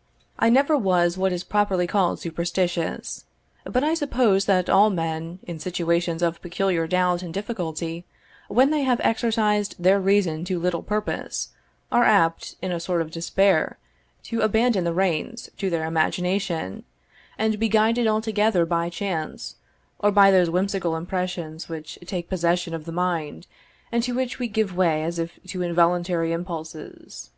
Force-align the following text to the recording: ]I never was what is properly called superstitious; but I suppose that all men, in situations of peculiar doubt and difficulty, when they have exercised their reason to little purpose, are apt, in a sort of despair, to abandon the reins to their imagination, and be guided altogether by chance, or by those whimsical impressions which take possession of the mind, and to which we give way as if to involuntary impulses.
]I 0.46 0.50
never 0.50 0.76
was 0.76 1.16
what 1.16 1.32
is 1.32 1.44
properly 1.44 1.86
called 1.86 2.18
superstitious; 2.18 3.24
but 3.62 3.84
I 3.84 3.94
suppose 3.94 4.46
that 4.46 4.68
all 4.68 4.90
men, 4.90 5.38
in 5.44 5.60
situations 5.60 6.22
of 6.22 6.42
peculiar 6.42 6.88
doubt 6.88 7.22
and 7.22 7.32
difficulty, 7.32 8.04
when 8.48 8.70
they 8.70 8.82
have 8.82 9.00
exercised 9.04 9.76
their 9.78 10.00
reason 10.00 10.44
to 10.46 10.58
little 10.58 10.82
purpose, 10.82 11.50
are 11.92 12.02
apt, 12.02 12.56
in 12.62 12.72
a 12.72 12.80
sort 12.80 13.00
of 13.00 13.12
despair, 13.12 13.78
to 14.24 14.40
abandon 14.40 14.82
the 14.82 14.92
reins 14.92 15.48
to 15.58 15.70
their 15.70 15.84
imagination, 15.86 16.82
and 17.38 17.60
be 17.60 17.68
guided 17.68 18.08
altogether 18.08 18.66
by 18.66 18.90
chance, 18.90 19.54
or 20.00 20.10
by 20.10 20.32
those 20.32 20.50
whimsical 20.50 20.96
impressions 20.96 21.68
which 21.68 21.96
take 22.06 22.28
possession 22.28 22.74
of 22.74 22.86
the 22.86 22.90
mind, 22.90 23.46
and 23.92 24.02
to 24.02 24.14
which 24.16 24.40
we 24.40 24.48
give 24.48 24.74
way 24.76 25.04
as 25.04 25.20
if 25.20 25.38
to 25.46 25.62
involuntary 25.62 26.32
impulses. 26.32 27.30